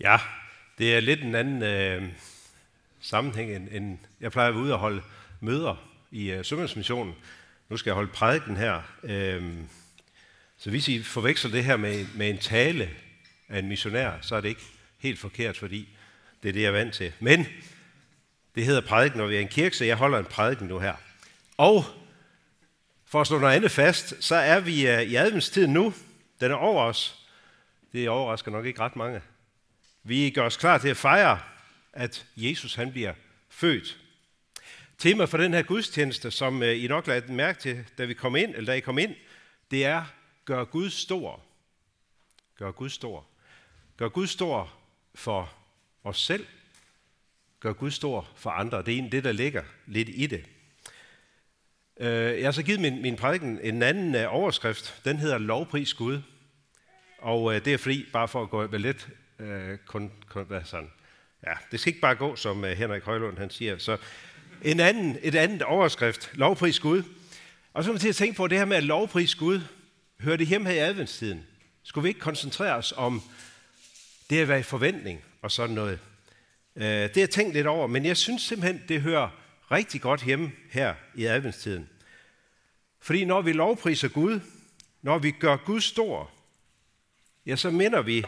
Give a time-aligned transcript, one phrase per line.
[0.00, 0.18] Ja,
[0.78, 2.02] det er lidt en anden øh,
[3.00, 5.02] sammenhæng, end, end jeg plejer at være ude og holde
[5.40, 7.14] møder i øh, Sømandsmissionen.
[7.68, 8.82] Nu skal jeg holde prædiken her.
[9.02, 9.52] Øh,
[10.58, 12.90] så hvis I forveksler det her med, med en tale
[13.48, 14.66] af en missionær, så er det ikke
[14.98, 15.88] helt forkert, fordi
[16.42, 17.12] det er det, jeg er vant til.
[17.20, 17.46] Men
[18.54, 20.94] det hedder prædiken, når vi er en kirke, så jeg holder en prædiken nu her.
[21.56, 21.84] Og
[23.06, 25.94] for at slå noget andet fast, så er vi øh, i adventstiden nu.
[26.40, 27.28] Den er over os.
[27.92, 29.20] Det overrasker nok ikke ret mange.
[30.08, 31.40] Vi gør os klar til at fejre,
[31.92, 33.14] at Jesus han bliver
[33.48, 33.98] født.
[34.98, 38.36] Tema for den her gudstjeneste, som øh, I nok lagde mærke til, da vi kom
[38.36, 39.14] ind, eller da I kom ind,
[39.70, 40.04] det er,
[40.44, 41.42] gør Gud stor.
[42.58, 43.26] Gør Gud stor.
[43.96, 44.74] Gør Gud stor
[45.14, 45.54] for
[46.04, 46.46] os selv.
[47.60, 48.78] Gør Gud stor for andre.
[48.78, 50.44] Det er egentlig det, der ligger lidt i det.
[52.00, 55.00] Øh, jeg har så givet min, min prædiken en anden øh, overskrift.
[55.04, 56.22] Den hedder Lovpris Gud.
[57.18, 60.90] Og det er fordi, bare for at gå lidt øh, kun, kun, hvad sådan.
[61.46, 63.78] Ja, det skal ikke bare gå, som øh, Henrik Højlund han siger.
[63.78, 63.96] Så
[64.62, 67.02] en anden, et andet overskrift, lovpris Gud.
[67.72, 69.60] Og så er man til at tænke på det her med at lovpris Gud.
[70.20, 71.46] Hører det hjemme her i adventstiden?
[71.82, 73.22] Skulle vi ikke koncentrere os om
[74.30, 75.98] det at være i forventning og sådan noget?
[76.76, 79.28] Øh, det har jeg tænkt lidt over, men jeg synes simpelthen, det hører
[79.70, 81.88] rigtig godt hjemme her i adventstiden.
[83.00, 84.40] Fordi når vi lovpriser Gud,
[85.02, 86.30] når vi gør Gud stor,
[87.46, 88.24] ja, så minder vi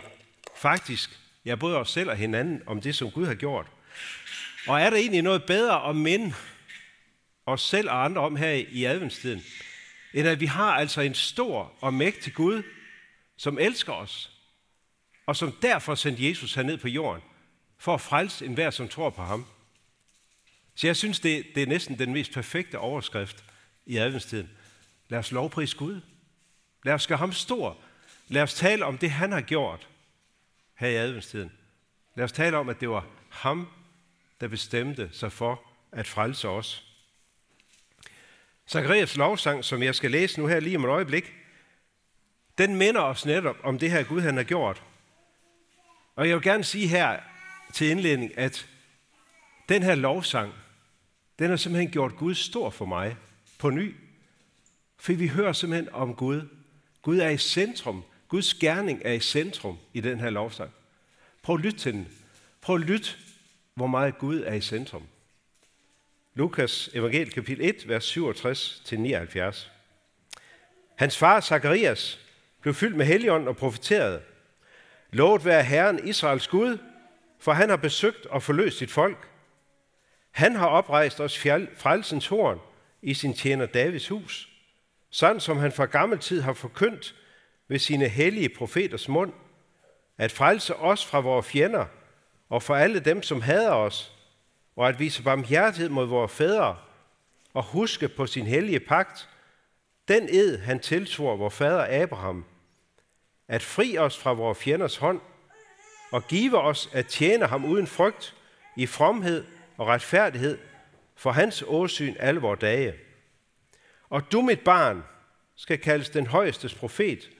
[0.60, 3.66] faktisk, ja, både os selv og hinanden, om det, som Gud har gjort.
[4.66, 6.34] Og er der egentlig noget bedre at minde
[7.46, 9.42] os selv og andre om her i adventstiden,
[10.14, 12.62] end at vi har altså en stor og mægtig Gud,
[13.36, 14.30] som elsker os,
[15.26, 17.22] og som derfor sendte Jesus herned på jorden,
[17.78, 19.46] for at frelse enhver, som tror på ham.
[20.74, 23.44] Så jeg synes, det, det er næsten den mest perfekte overskrift
[23.86, 24.50] i adventstiden.
[25.08, 26.00] Lad os lovprise Gud.
[26.84, 27.78] Lad os gøre ham stor.
[28.28, 29.89] Lad os tale om det, han har gjort
[30.80, 31.52] her i adventstiden.
[32.14, 33.68] Lad os tale om, at det var ham,
[34.40, 36.86] der bestemte sig for at frelse os.
[38.68, 41.32] Zacharias lovsang, som jeg skal læse nu her lige om et øjeblik,
[42.58, 44.82] den minder os netop om det her Gud, han har gjort.
[46.16, 47.20] Og jeg vil gerne sige her
[47.72, 48.68] til indledning, at
[49.68, 50.52] den her lovsang,
[51.38, 53.16] den har simpelthen gjort Gud stor for mig
[53.58, 53.94] på ny.
[54.98, 56.48] For vi hører simpelthen om Gud.
[57.02, 60.70] Gud er i centrum Guds gerning er i centrum i den her lovsang.
[61.42, 62.08] Prøv at lytte til den.
[62.60, 63.10] Prøv at lytte,
[63.74, 65.02] hvor meget Gud er i centrum.
[66.34, 69.68] Lukas evangel kapitel 1, vers 67-79.
[70.96, 72.20] Hans far Zakarias
[72.60, 74.22] blev fyldt med helligånd og profeterede.
[75.10, 76.78] Lovet være Herren Israels Gud,
[77.38, 79.28] for han har besøgt og forløst sit folk.
[80.30, 82.60] Han har oprejst os frelsens horn
[83.02, 84.48] i sin tjener Davids hus,
[85.10, 87.14] sådan som han fra gammel tid har forkyndt
[87.70, 89.32] ved sine hellige profeters mund,
[90.18, 91.86] at frelse os fra vores fjender
[92.48, 94.12] og fra alle dem, som hader os,
[94.76, 96.76] og at vise barmhjertighed mod vores fædre,
[97.54, 99.28] og huske på sin hellige pagt,
[100.08, 102.44] den ed, han tilsvor vor fader Abraham,
[103.48, 105.20] at fri os fra vores fjenders hånd,
[106.12, 108.36] og give os at tjene ham uden frygt,
[108.76, 109.44] i fromhed
[109.76, 110.58] og retfærdighed,
[111.16, 112.94] for hans åsyn alle vores dage.
[114.08, 115.04] Og du, mit barn,
[115.56, 117.30] skal kaldes den højestes profet,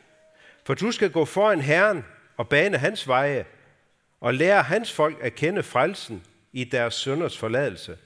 [0.71, 2.05] for du skal gå foran Herren
[2.37, 3.47] og bane hans veje,
[4.21, 7.99] og lære hans folk at kende frelsen i deres sønders forladelse.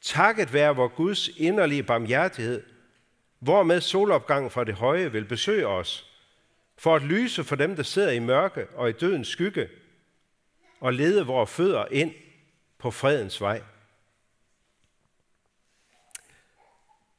[0.00, 2.62] Takket være vor Guds inderlige barmhjertighed,
[3.38, 6.06] hvormed solopgangen fra det høje vil besøge os,
[6.78, 9.68] for at lyse for dem, der sidder i mørke og i dødens skygge,
[10.80, 12.14] og lede vores fødder ind
[12.78, 13.62] på fredens vej.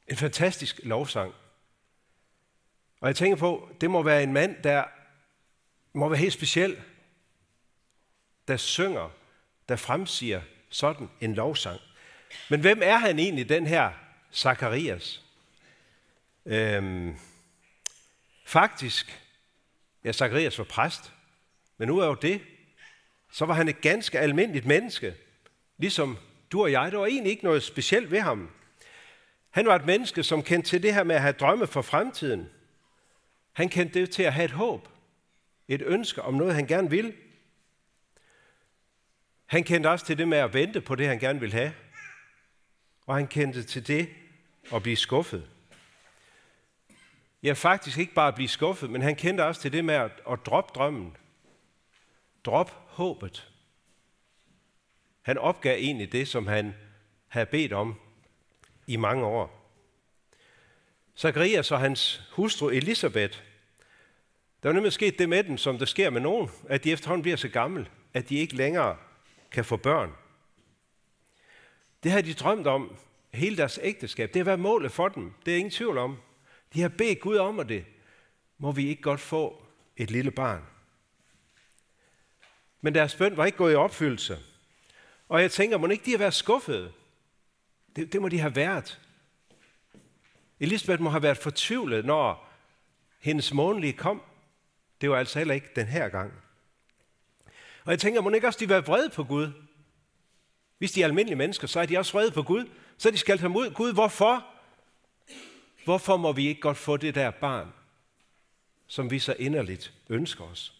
[0.08, 1.34] En fantastisk lovsang.
[3.00, 4.84] Og jeg tænker på, det må være en mand, der
[5.92, 6.82] må være helt speciel,
[8.48, 9.10] der synger,
[9.68, 11.80] der fremsiger sådan en lovsang.
[12.50, 13.92] Men hvem er han egentlig, den her
[14.32, 15.24] Zakarias?
[16.46, 17.16] Øhm,
[18.46, 19.22] faktisk,
[20.04, 21.12] ja, Zakarias var præst,
[21.78, 22.40] men nu er jo det,
[23.32, 25.14] så var han et ganske almindeligt menneske,
[25.78, 26.18] ligesom
[26.52, 26.92] du og jeg.
[26.92, 28.50] Der var egentlig ikke noget specielt ved ham.
[29.50, 32.48] Han var et menneske, som kendte til det her med at have drømme for fremtiden–
[33.52, 34.88] han kendte det til at have et håb,
[35.68, 37.14] et ønske om noget, han gerne vil.
[39.46, 41.72] Han kendte også til det med at vente på det, han gerne vil have.
[43.06, 44.08] Og han kendte til det
[44.74, 45.50] at blive skuffet.
[47.42, 50.10] Ja, faktisk ikke bare at blive skuffet, men han kendte også til det med at,
[50.30, 51.16] at droppe drømmen.
[52.44, 53.52] Drop håbet.
[55.22, 56.74] Han opgav egentlig det, som han
[57.28, 58.00] havde bedt om
[58.86, 59.59] i mange år.
[61.20, 63.38] Zacharias og hans hustru Elisabeth,
[64.62, 67.22] der er nemlig sket det med dem, som der sker med nogen, at de efterhånden
[67.22, 67.88] bliver så gammel.
[68.14, 68.96] at de ikke længere
[69.50, 70.12] kan få børn.
[72.02, 72.96] Det har de drømt om
[73.32, 74.28] hele deres ægteskab.
[74.28, 75.34] Det har været målet for dem.
[75.46, 76.18] Det er ingen tvivl om.
[76.74, 77.84] De har bedt Gud om det.
[78.58, 80.62] Må vi ikke godt få et lille barn?
[82.80, 84.38] Men deres bøn var ikke gået i opfyldelse.
[85.28, 86.92] Og jeg tænker, må ikke de har været skuffede?
[87.96, 89.00] Det, det må de have været.
[90.60, 92.50] Elisabeth må have været fortvivlet, når
[93.18, 94.22] hendes månedlige kom.
[95.00, 96.32] Det var altså heller ikke den her gang.
[97.84, 99.52] Og jeg tænker, må ikke også de være vrede på Gud?
[100.78, 102.68] Hvis de er almindelige mennesker, så er de også vrede på Gud.
[102.98, 103.70] Så er de skal ham ud.
[103.70, 104.46] Gud, hvorfor?
[105.84, 107.72] Hvorfor må vi ikke godt få det der barn,
[108.86, 110.74] som vi så inderligt ønsker os?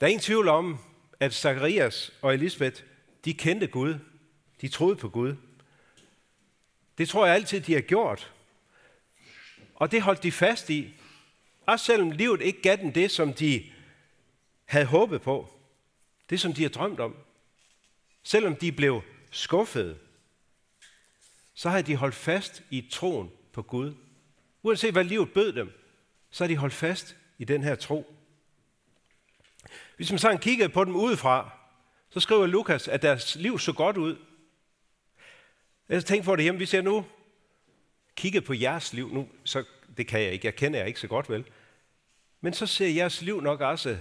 [0.00, 0.78] Der er ingen tvivl om,
[1.20, 2.82] at Zacharias og Elisabeth,
[3.24, 3.98] de kendte Gud.
[4.60, 5.36] De troede på Gud.
[6.98, 8.32] Det tror jeg altid, de har gjort.
[9.74, 10.94] Og det holdt de fast i.
[11.66, 13.70] Også selvom livet ikke gav dem det, som de
[14.64, 15.50] havde håbet på.
[16.30, 17.16] Det, som de har drømt om.
[18.22, 19.98] Selvom de blev skuffede,
[21.54, 23.94] så har de holdt fast i troen på Gud.
[24.62, 25.72] Uanset hvad livet bød dem,
[26.30, 28.14] så har de holdt fast i den her tro.
[29.96, 31.50] Hvis man sådan kiggede på dem udefra,
[32.10, 34.16] så skriver Lukas, at deres liv så godt ud.
[35.88, 37.06] Ellers tænker på det hjemme, vi ser nu,
[38.16, 39.64] kigget på jeres liv nu, så
[39.96, 41.44] det kan jeg ikke, jeg kender jer ikke så godt vel.
[42.40, 43.98] Men så ser jeres liv nok også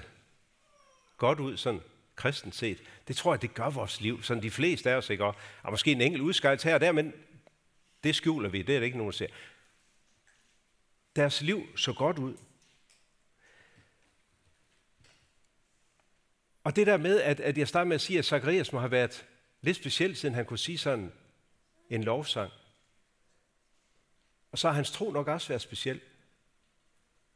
[1.18, 1.82] godt ud, sådan
[2.16, 2.84] kristent set.
[3.08, 5.26] Det tror jeg, det gør vores liv, sådan de fleste af os, ikke?
[5.26, 7.14] Og, og måske en enkelt udskejelse her og der, men
[8.04, 9.28] det skjuler vi, det er det ikke nogen, der ser.
[11.16, 12.38] Deres liv så godt ud.
[16.64, 18.92] Og det der med, at, at jeg starter med at sige, at Zacharias må have
[18.92, 19.26] været
[19.62, 21.12] lidt speciel, siden han kunne sige sådan
[21.92, 22.52] en lovsang.
[24.52, 26.02] Og så har hans tro nok også været speciel.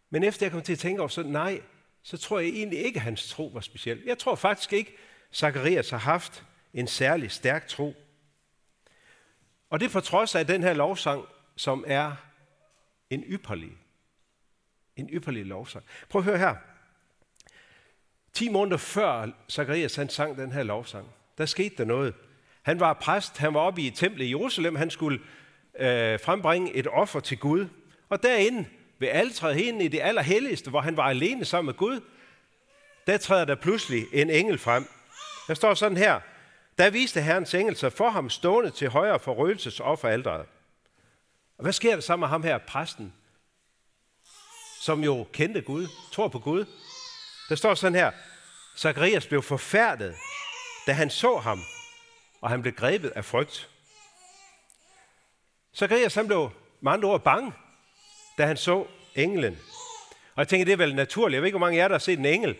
[0.09, 1.61] Men efter jeg kom til at tænke over, så nej,
[2.03, 4.03] så tror jeg egentlig ikke, at hans tro var speciel.
[4.05, 4.95] Jeg tror faktisk ikke,
[5.33, 7.95] Zacharias har haft en særlig stærk tro.
[9.69, 11.25] Og det på trods af den her lovsang,
[11.55, 12.15] som er
[13.09, 13.77] en ypperlig,
[14.95, 15.85] en ypperlig lovsang.
[16.09, 16.55] Prøv at høre her.
[18.33, 22.13] 10 måneder før Zacharias han sang den her lovsang, der skete der noget.
[22.65, 25.19] Han var præst, han var oppe i templet i Jerusalem, han skulle
[25.79, 27.67] øh, frembringe et offer til Gud.
[28.09, 28.65] Og derinde,
[28.99, 32.01] ved altræet hen i det allerhelligste, hvor han var alene sammen med Gud,
[33.07, 34.89] der træder der pludselig en engel frem.
[35.47, 36.19] Der står sådan her,
[36.77, 40.45] der viste Herrens engel sig for ham stående til højre for røgelsesofferalderet.
[41.57, 43.13] Og hvad sker der så med ham her, præsten,
[44.81, 46.65] som jo kendte Gud, tror på Gud?
[47.49, 48.11] Der står sådan her,
[48.77, 50.15] Zacharias blev forfærdet,
[50.87, 51.59] da han så ham,
[52.41, 53.69] og han blev grebet af frygt.
[55.75, 56.51] Zacharias han blev
[56.81, 57.53] med andre ord bange,
[58.37, 59.57] da han så englen.
[60.35, 61.35] Og jeg tænker, det er vel naturligt.
[61.35, 62.55] Jeg ved ikke, hvor mange af jer, der har set en engel.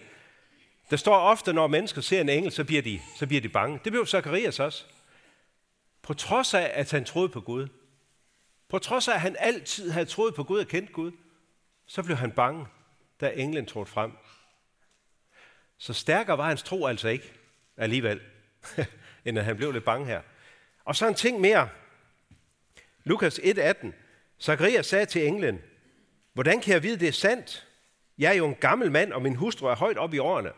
[0.89, 3.79] Der står ofte, når mennesker ser en engel, så bliver de, så bliver de bange.
[3.83, 4.83] Det blev Zacharias også.
[6.01, 7.67] På trods af, at han troede på Gud.
[8.69, 11.11] På trods af, at han altid havde troet på Gud og kendt Gud.
[11.87, 12.65] Så blev han bange,
[13.21, 14.11] da englen trådte frem.
[15.77, 17.33] Så stærkere var hans tro altså ikke
[17.77, 18.21] alligevel,
[19.25, 20.21] end at han blev lidt bange her.
[20.85, 21.69] Og så en ting mere.
[23.03, 23.91] Lukas 1:18.
[24.41, 25.61] Zacharias sagde til englen,
[26.33, 27.67] hvordan kan jeg vide, det er sandt?
[28.17, 30.51] Jeg er jo en gammel mand, og min hustru er højt op i årene.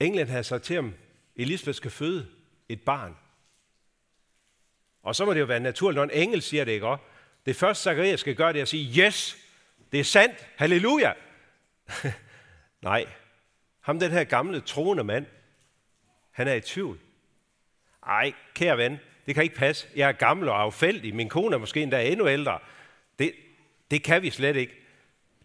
[0.00, 0.94] Englen havde sagt til ham,
[1.36, 2.26] Elisabeth skal føde
[2.68, 3.16] et barn.
[5.02, 7.04] Og så må det jo være naturligt, når en engel siger det, ikke også?
[7.46, 9.36] Det første, Zacharias skal gøre, det er at sige, yes,
[9.92, 11.12] det er sandt, halleluja.
[12.82, 13.06] Nej,
[13.80, 15.26] ham den her gamle troende mand,
[16.36, 16.98] han er i tvivl.
[18.06, 19.88] Ej, kære ven, det kan ikke passe.
[19.96, 21.14] Jeg er gammel og affældig.
[21.14, 22.58] Min kone er måske endda endnu ældre.
[23.18, 23.34] Det,
[23.90, 24.74] det kan vi slet ikke.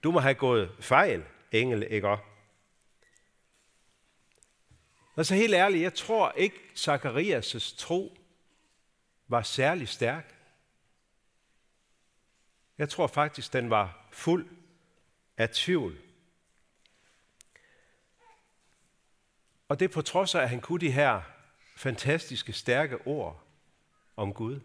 [0.04, 2.24] Du må have gået fejl, engel, ikke også?
[5.24, 8.18] så helt ærligt, jeg tror ikke, Zacharias' tro
[9.28, 10.36] var særlig stærk.
[12.78, 14.50] Jeg tror faktisk, den var fuld
[15.38, 15.98] af tvivl.
[19.72, 21.22] Og det på trods af, at han kunne de her
[21.78, 23.44] fantastiske, stærke ord
[24.16, 24.60] om Gud.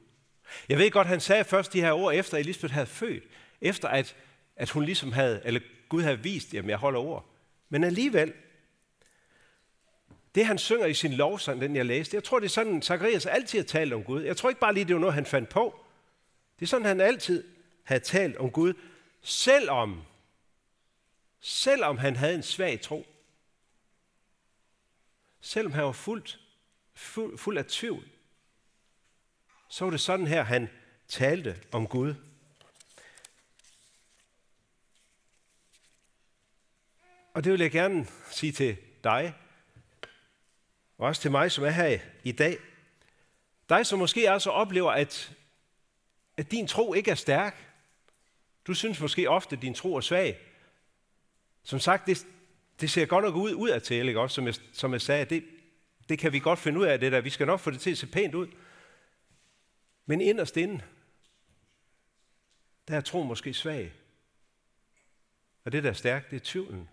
[0.68, 3.24] Jeg ved godt, han sagde først de her ord, efter Elisabeth havde født.
[3.60, 4.16] Efter at,
[4.56, 7.24] at hun ligesom havde, eller Gud havde vist, jamen jeg holder ord.
[7.68, 8.32] Men alligevel,
[10.34, 13.26] det han synger i sin lovsang, den jeg læste, jeg tror, det er sådan, Zacharias
[13.26, 14.22] altid har talt om Gud.
[14.22, 15.80] Jeg tror ikke bare lige, det var noget, han fandt på.
[16.58, 17.44] Det er sådan, han altid
[17.84, 18.74] havde talt om Gud,
[19.22, 20.02] selvom,
[21.40, 23.06] selvom han havde en svag tro.
[25.46, 26.40] Selvom han var fuldt,
[26.94, 28.08] fuld, fuld af tvivl,
[29.68, 30.68] så var det sådan her, han
[31.08, 32.14] talte om Gud.
[37.34, 39.34] Og det vil jeg gerne sige til dig,
[40.98, 42.58] og også til mig, som er her i dag.
[43.68, 45.36] Dig, som måske også oplever, at,
[46.36, 47.66] at din tro ikke er stærk.
[48.66, 50.38] Du synes måske ofte, at din tro er svag.
[51.62, 52.26] Som sagt, det,
[52.80, 54.20] det ser godt nok ud ud af til, ikke?
[54.20, 55.44] Også, som, jeg, som jeg sagde, det,
[56.08, 57.20] det kan vi godt finde ud af det der.
[57.20, 58.48] Vi skal nok få det til at se pænt ud.
[60.06, 60.82] Men inderst inde,
[62.88, 63.92] der er tro måske svag.
[65.64, 66.88] Og det, der er stærkt, det er tvivlen.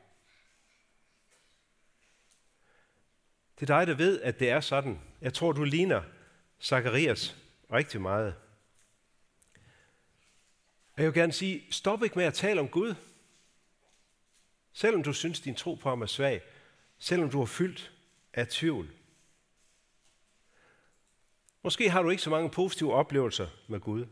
[3.60, 5.00] Det er dig, der ved, at det er sådan.
[5.22, 6.02] Jeg tror, du ligner
[6.62, 7.38] Zacharias
[7.72, 8.36] rigtig meget.
[10.98, 12.96] Jeg vil gerne sige, stop ikke med at tale om Gud.
[14.74, 16.42] Selvom du synes, din tro på ham er svag.
[16.98, 17.94] Selvom du er fyldt
[18.34, 18.92] af tvivl.
[21.64, 24.06] Måske har du ikke så mange positive oplevelser med Gud.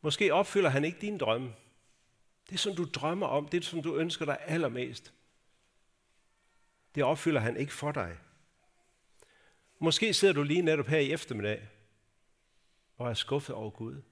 [0.00, 1.54] Måske opfylder han ikke dine drømme.
[2.50, 5.12] Det, som du drømmer om, det, som du ønsker dig allermest,
[6.94, 8.18] det opfylder han ikke for dig.
[9.78, 11.68] Måske sidder du lige netop her i eftermiddag
[12.96, 14.02] og er skuffet over Gud.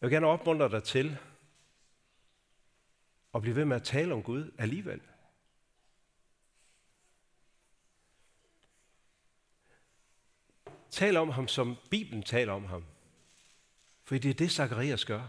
[0.00, 1.18] Jeg vil gerne opmuntre dig til
[3.34, 5.00] at blive ved med at tale om Gud alligevel.
[10.90, 12.84] Tal om ham, som Bibelen taler om ham.
[14.04, 15.28] For det er det, Zacharias gør.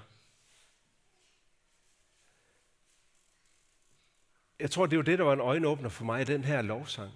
[4.59, 7.11] Jeg tror, det var det, der var en øjenåbner for mig i den her lovsang.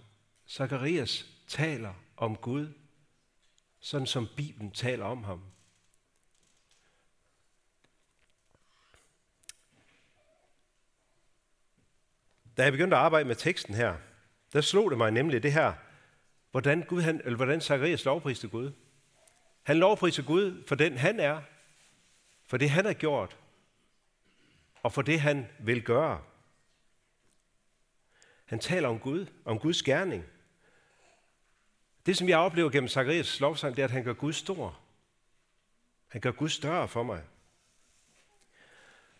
[0.47, 2.73] Zacharias taler om Gud,
[3.79, 5.54] sådan som Bibelen taler om ham.
[12.57, 13.95] Da jeg begyndte at arbejde med teksten her,
[14.53, 15.73] der slog det mig nemlig det her,
[16.51, 18.71] hvordan, Gud, han, eller hvordan Zacharias lovpriste Gud.
[19.63, 21.41] Han lovpriser Gud for den han er,
[22.45, 23.37] for det han har gjort,
[24.83, 26.21] og for det han vil gøre.
[28.45, 30.25] Han taler om Gud, om Guds gerning.
[32.05, 34.79] Det, som jeg oplever gennem Zacharias lovsang, det er, at han gør Gud stor.
[36.07, 37.23] Han gør Gud større for mig.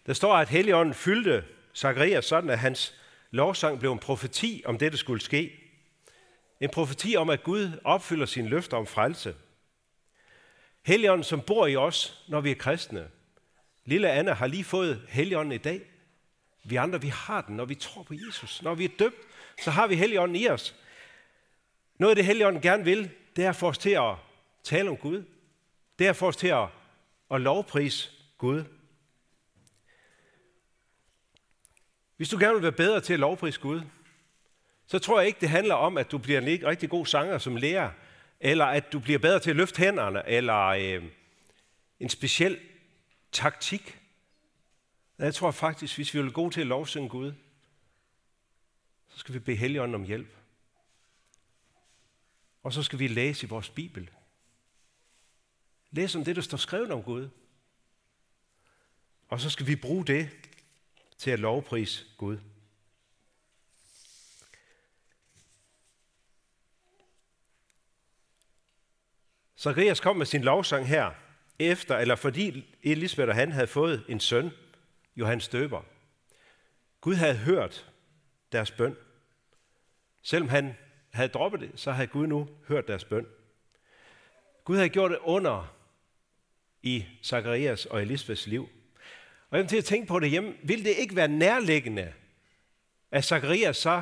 [0.06, 3.05] Der står, at Helligånden fyldte Zacharias sådan, at hans
[3.36, 5.52] lovsang blev en profeti om det, der skulle ske.
[6.60, 9.36] En profeti om, at Gud opfylder sine løfter om frelse.
[10.84, 13.08] Helligånden, som bor i os, når vi er kristne.
[13.86, 15.82] Lille Anna har lige fået Helligånden i dag.
[16.64, 18.62] Vi andre, vi har den, når vi tror på Jesus.
[18.62, 19.18] Når vi er døbt,
[19.62, 20.76] så har vi Helligånden i os.
[21.98, 24.16] Noget af det, Helligånden gerne vil, det er at få os til at
[24.64, 25.24] tale om Gud.
[26.00, 26.68] Det er at få os til at,
[27.32, 28.64] at lovprise Gud.
[32.18, 33.82] Hvis du gerne vil være bedre til at lovprise Gud,
[34.88, 37.56] så tror jeg ikke, det handler om, at du bliver en rigtig god sanger som
[37.56, 37.92] lærer,
[38.40, 41.04] eller at du bliver bedre til at løfte hænderne, eller øh,
[42.00, 42.60] en speciel
[43.32, 44.00] taktik.
[45.18, 47.34] Jeg tror faktisk, hvis vi vil gode til at lovsynge Gud,
[49.10, 50.38] så skal vi bede Helligånden om hjælp.
[52.64, 54.10] Og så skal vi læse i vores Bibel.
[55.92, 57.30] Læs om det, der står skrevet om Gud.
[59.28, 60.30] Og så skal vi bruge det
[61.18, 62.38] til at lovprise Gud.
[69.58, 71.12] Zacharias kom med sin lovsang her,
[71.60, 74.52] efter eller fordi Elisabeth og han havde fået en søn,
[75.16, 75.82] Johannes Døber.
[77.02, 77.92] Gud havde hørt
[78.52, 78.98] deres bøn.
[80.22, 80.78] Selvom han
[81.14, 83.28] havde droppet det, så havde Gud nu hørt deres bøn.
[84.64, 85.76] Gud havde gjort det under
[86.82, 88.70] i Zacharias og Elisabeths liv.
[89.50, 90.54] Og jeg vil til at tænke på det hjemme.
[90.64, 92.14] Vil det ikke være nærliggende,
[93.12, 94.02] at Zacharias så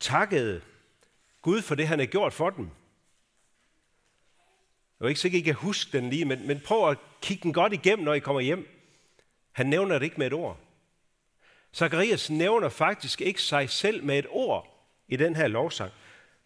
[0.00, 0.60] takkede
[1.42, 2.68] Gud for det, han havde gjort for dem?
[5.00, 7.52] Jeg er ikke sikker, I kan huske den lige, men, men prøv at kigge den
[7.52, 8.68] godt igennem, når I kommer hjem.
[9.52, 10.60] Han nævner det ikke med et ord.
[11.74, 15.92] Zacharias nævner faktisk ikke sig selv med et ord i den her lovsang.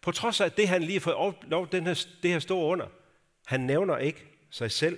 [0.01, 2.87] På trods af det, han lige har fået lov, den her, det her står under.
[3.45, 4.97] Han nævner ikke sig selv.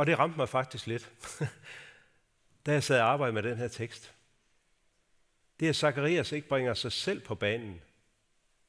[0.00, 1.12] Og det ramte mig faktisk lidt,
[2.66, 4.14] da jeg sad og arbejdede med den her tekst.
[5.60, 7.80] Det er, at Zacharias ikke bringer sig selv på banen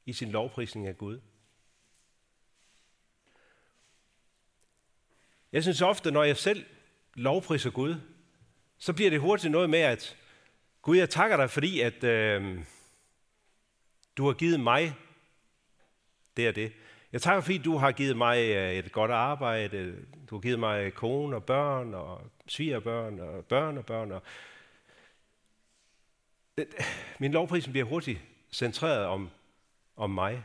[0.06, 1.20] i sin lovprisning af Gud.
[5.52, 6.66] Jeg synes ofte, når jeg selv
[7.14, 7.96] lovpriser Gud,
[8.78, 10.16] så bliver det hurtigt noget med, at
[10.82, 12.64] Gud, jeg takker dig, fordi at øh,
[14.16, 14.94] du har givet mig
[16.36, 16.72] det og det.
[17.12, 19.96] Jeg takker, fordi du har givet mig øh, et godt arbejde,
[20.30, 24.12] du har givet mig kone og børn og svigerbørn og børn og børn.
[24.12, 24.22] Og
[27.18, 28.20] min lovprisen bliver hurtigt
[28.52, 29.30] centreret om,
[29.96, 30.44] om mig.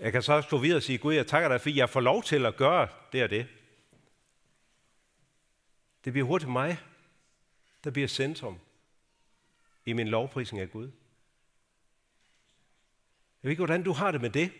[0.00, 2.00] Jeg kan så også gå videre og sige, Gud, jeg takker dig, fordi jeg får
[2.00, 3.46] lov til at gøre det og det.
[6.04, 6.78] Det bliver hurtigt mig,
[7.84, 8.58] der bliver centrum
[9.86, 10.90] i min lovprisning af Gud.
[13.48, 14.52] Ved ikke, hvordan du har det med det.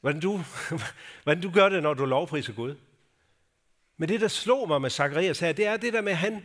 [0.00, 0.40] Hvordan du,
[1.22, 2.76] hvordan du gør det, når du lovpriser Gud.
[3.96, 6.44] Men det, der slog mig med Zacharias her, det er det der med, at han...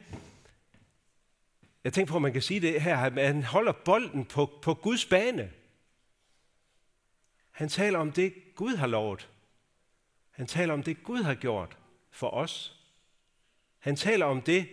[1.84, 4.74] Jeg tænker på, at man kan sige det her, at han holder bolden på, på
[4.74, 5.51] Guds bane.
[7.51, 9.30] Han taler om det, Gud har lovet.
[10.32, 11.77] Han taler om det, Gud har gjort
[12.12, 12.80] for os.
[13.80, 14.70] Han taler om det,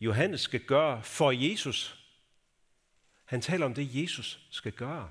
[0.00, 2.01] Johannes skal gøre for Jesus.
[3.32, 5.10] Han taler om det, Jesus skal gøre.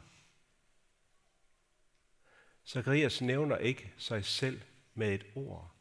[2.67, 4.61] Zacharias nævner ikke sig selv
[4.93, 5.71] med et ord.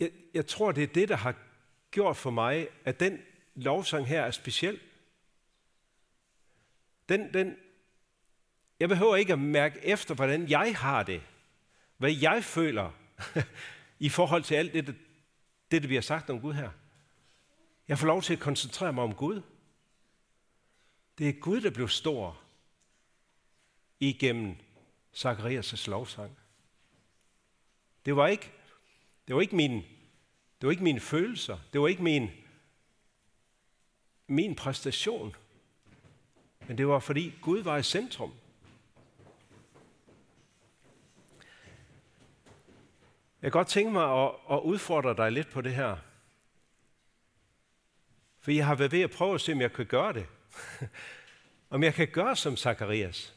[0.00, 1.34] Jeg, jeg tror, det er det, der har
[1.90, 3.22] gjort for mig, at den
[3.54, 4.80] lovsang her er speciel.
[7.08, 7.56] Den, den,
[8.80, 11.22] jeg behøver ikke at mærke efter, hvordan jeg har det,
[11.96, 12.90] hvad jeg føler
[13.98, 15.05] i forhold til alt det,
[15.70, 16.70] det, det, vi har sagt om Gud her.
[17.88, 19.42] Jeg får lov til at koncentrere mig om Gud.
[21.18, 22.40] Det er Gud, der blev stor
[24.00, 24.56] igennem
[25.16, 26.38] Zacharias' lovsang.
[28.04, 28.52] Det var ikke,
[29.26, 29.72] det var ikke min,
[30.60, 31.58] det var ikke mine følelser.
[31.72, 32.30] Det var ikke min,
[34.26, 35.36] min præstation.
[36.68, 38.32] Men det var fordi Gud var i centrum.
[43.46, 45.96] Jeg kan godt tænke mig at, at udfordre dig lidt på det her.
[48.40, 50.26] For jeg har været ved at prøve at se, om jeg kan gøre det.
[51.74, 53.34] om jeg kan gøre som Zakarias.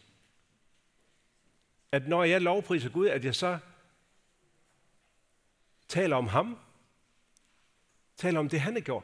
[1.92, 3.60] At når jeg lovpriser Gud, at jeg så
[5.88, 6.60] taler om ham.
[8.16, 9.04] Taler om det, han har gjort.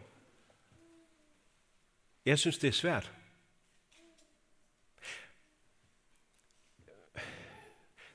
[2.25, 3.13] Jeg synes, det er svært.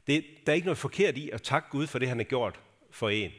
[0.07, 2.61] Det, der er ikke noget forkert i at takke Gud for det, han har gjort
[2.91, 3.33] for en.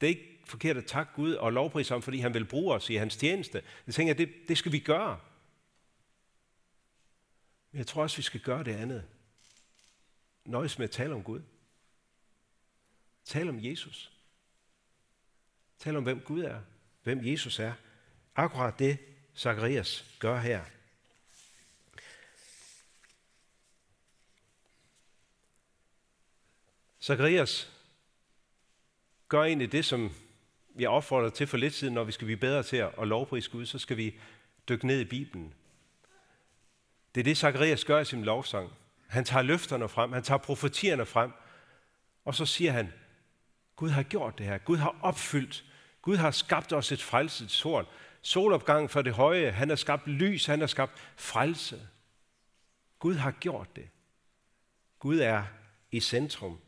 [0.00, 2.90] Det er ikke forkert at takke Gud og lovprise ham, fordi han vil bruge os
[2.90, 3.62] i hans tjeneste.
[3.86, 5.20] Jeg tænker, det, det skal vi gøre.
[7.70, 9.04] Men jeg tror også, vi skal gøre det andet.
[10.44, 11.42] Nøjes med at tale om Gud.
[13.24, 14.12] Tal om Jesus.
[15.78, 16.60] Tal om, hvem Gud er.
[17.02, 17.72] Hvem Jesus er.
[18.36, 18.98] Akkurat det,
[19.36, 20.64] Zacharias gør her.
[27.00, 27.77] Zacharias
[29.28, 30.10] gør egentlig det, som
[30.78, 33.66] jeg opfordrer til for lidt siden, når vi skal blive bedre til at lovprise Gud,
[33.66, 34.14] så skal vi
[34.68, 35.54] dykke ned i Bibelen.
[37.14, 38.72] Det er det, Zacharias gør i sin lovsang.
[39.06, 41.32] Han tager løfterne frem, han tager profetierne frem,
[42.24, 42.92] og så siger han,
[43.76, 44.58] Gud har gjort det her.
[44.58, 45.64] Gud har opfyldt.
[46.02, 47.86] Gud har skabt os et frelseshorn.
[48.22, 49.50] Solopgang for det høje.
[49.50, 50.46] Han har skabt lys.
[50.46, 51.88] Han har skabt frelse.
[52.98, 53.88] Gud har gjort det.
[54.98, 55.42] Gud er
[55.90, 56.58] i centrum.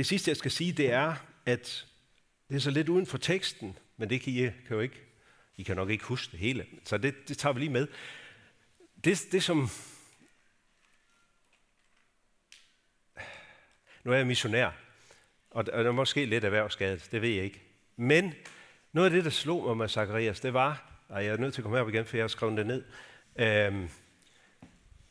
[0.00, 1.14] Det sidste, jeg skal sige, det er,
[1.46, 1.86] at
[2.48, 4.96] det er så lidt uden for teksten, men det kan I, kan jo ikke,
[5.56, 7.86] I kan nok ikke huske det hele, så det, det tager vi lige med.
[9.04, 9.68] Det, det som...
[14.04, 14.70] Nu er jeg missionær,
[15.50, 17.62] og der er måske lidt erhvervsskadet, det ved jeg ikke.
[17.96, 18.34] Men
[18.92, 21.60] noget af det, der slog mig med Zacharias, det var, og jeg er nødt til
[21.60, 22.84] at komme herop igen, for jeg har skrevet det ned.
[23.36, 23.88] Øhm,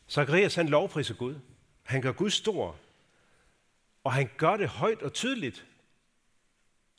[0.09, 1.35] Zacharias, han lovpriser Gud.
[1.83, 2.75] Han gør Gud stor.
[4.03, 5.65] Og han gør det højt og tydeligt,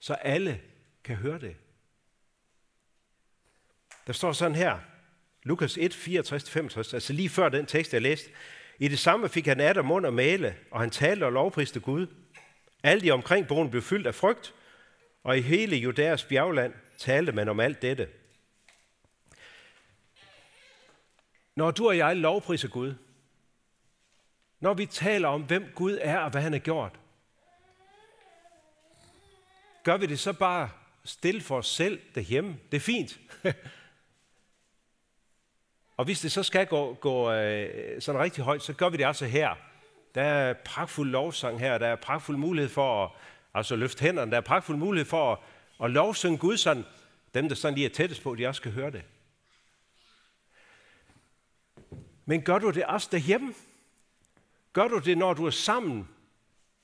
[0.01, 0.61] så alle
[1.05, 1.57] kan høre det.
[4.07, 4.79] Der står sådan her,
[5.43, 8.31] Lukas 1, 64-65, altså lige før den tekst, jeg læste.
[8.79, 12.07] I det samme fik han af mund og male, og han talte og lovpriste Gud.
[12.83, 14.55] Alle de omkring boen blev fyldt af frygt,
[15.23, 18.09] og i hele Judæas bjergland talte man om alt dette.
[21.57, 22.95] Når du og jeg lovpriser Gud,
[24.61, 26.93] når vi taler om, hvem Gud er og hvad han har gjort,
[29.83, 30.71] gør vi det så bare
[31.05, 32.57] stille for os selv derhjemme.
[32.71, 33.21] Det er fint.
[35.97, 39.05] og hvis det så skal gå, gå øh, sådan rigtig højt, så gør vi det
[39.05, 39.55] altså her.
[40.15, 43.11] Der er pragtfuld lovsang her, der er pragtfuld mulighed for at
[43.55, 45.39] altså løfte hænderne, der er pragtfuld mulighed for at,
[45.85, 46.85] at lovsynge Gud sådan,
[47.35, 49.03] dem der sådan lige er tættest på, de også skal høre det.
[52.25, 53.55] Men gør du det også derhjemme?
[54.73, 56.09] Gør du det, når du er sammen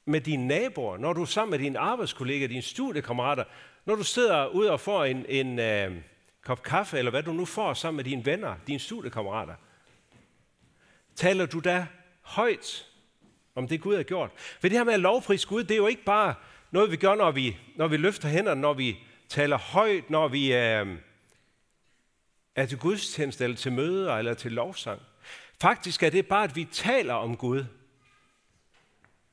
[0.05, 3.45] med dine naboer, når du er sammen med dine arbejdskollegaer, dine studiekammerater,
[3.85, 5.97] når du sidder ud og får en, en øh,
[6.45, 9.55] kop kaffe, eller hvad du nu får sammen med dine venner, dine studiekammerater?
[11.15, 11.87] Taler du da
[12.23, 12.87] højt
[13.55, 14.31] om det Gud har gjort.
[14.37, 16.35] For det her med at lovprise Gud, det er jo ikke bare
[16.71, 20.55] noget, vi gør, når vi, når vi løfter hænderne, når vi taler højt, når vi
[20.55, 20.87] øh,
[22.57, 25.01] er til gudstjeneste, eller til møder, eller til lovsang.
[25.61, 27.65] Faktisk er det bare, at vi taler om Gud,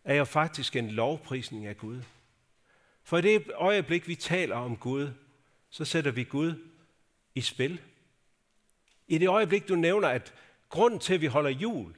[0.03, 2.01] er jo faktisk en lovprisning af Gud.
[3.03, 5.09] For i det øjeblik, vi taler om Gud,
[5.69, 6.53] så sætter vi Gud
[7.35, 7.81] i spil.
[9.07, 10.33] I det øjeblik, du nævner, at
[10.69, 11.95] grunden til, at vi holder jul,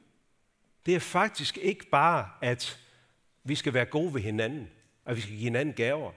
[0.85, 2.79] det er faktisk ikke bare, at
[3.43, 4.69] vi skal være gode ved hinanden,
[5.05, 6.11] og vi skal give hinanden gaver.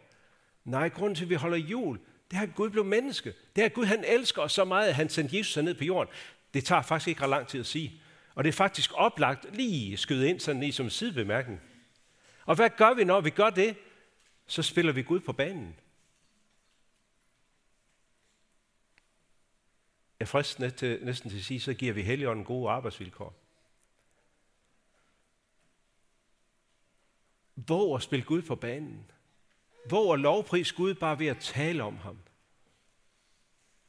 [0.64, 3.34] Nej, grunden til, at vi holder jul, det er, at Gud blev menneske.
[3.56, 5.84] Det er, at Gud han elsker os så meget, at han sendte Jesus ned på
[5.84, 6.14] jorden.
[6.54, 8.02] Det tager faktisk ikke ret lang tid at sige.
[8.34, 11.60] Og det er faktisk oplagt lige skyde ind sådan lige som sidebemærkning.
[12.44, 13.76] Og hvad gør vi, når vi gør det?
[14.46, 15.76] Så spiller vi Gud på banen.
[20.20, 23.34] Jeg frister næsten, næsten til at sige, så giver vi Helligånden gode arbejdsvilkår.
[27.56, 29.10] Våg at spille Gud på banen.
[29.90, 32.18] Våg at lovpris Gud bare ved at tale om ham.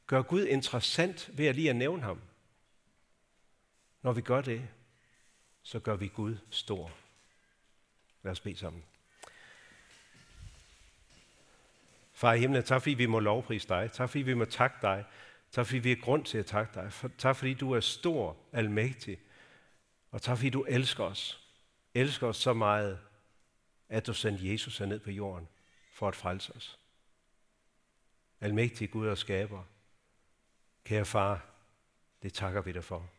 [0.08, 2.22] Gør Gud interessant ved at lige at nævne ham.
[4.02, 4.68] Når vi gør det,
[5.64, 6.92] så gør vi Gud stor.
[8.24, 8.84] Lad os bede sammen.
[12.14, 13.92] Far i himlen, tak fordi vi må lovprise dig.
[13.92, 15.06] Tak fordi vi må takke dig.
[15.52, 16.92] Tak fordi vi har grund til at takke dig.
[17.18, 19.20] Tak fordi du er stor, almægtig.
[20.12, 21.50] Og tak fordi du elsker os.
[21.94, 23.00] Elsker os så meget,
[23.90, 25.48] at du sendte Jesus ned på jorden
[25.94, 26.80] for at frelse os.
[28.42, 29.64] Almægtig Gud og skaber.
[30.84, 31.46] Kære far,
[32.24, 33.10] det takker vi dig for.